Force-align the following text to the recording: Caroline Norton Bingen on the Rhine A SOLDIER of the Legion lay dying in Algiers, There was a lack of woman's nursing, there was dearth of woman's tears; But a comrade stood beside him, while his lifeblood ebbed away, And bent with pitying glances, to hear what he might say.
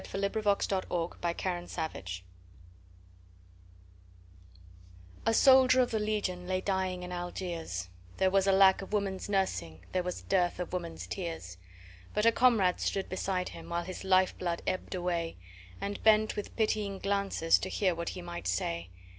Caroline 0.03 0.31
Norton 0.33 0.57
Bingen 0.63 0.83
on 0.89 1.11
the 1.21 1.35
Rhine 1.45 2.05
A 5.27 5.31
SOLDIER 5.31 5.79
of 5.79 5.91
the 5.91 5.99
Legion 5.99 6.47
lay 6.47 6.59
dying 6.59 7.03
in 7.03 7.11
Algiers, 7.11 7.87
There 8.17 8.31
was 8.31 8.47
a 8.47 8.51
lack 8.51 8.81
of 8.81 8.93
woman's 8.93 9.29
nursing, 9.29 9.85
there 9.91 10.01
was 10.01 10.23
dearth 10.23 10.59
of 10.59 10.73
woman's 10.73 11.05
tears; 11.05 11.57
But 12.15 12.25
a 12.25 12.31
comrade 12.31 12.79
stood 12.81 13.09
beside 13.09 13.49
him, 13.49 13.69
while 13.69 13.83
his 13.83 14.03
lifeblood 14.03 14.63
ebbed 14.65 14.95
away, 14.95 15.37
And 15.79 16.01
bent 16.01 16.35
with 16.35 16.55
pitying 16.55 16.97
glances, 16.97 17.59
to 17.59 17.69
hear 17.69 17.93
what 17.93 18.09
he 18.09 18.23
might 18.23 18.47
say. 18.47 18.89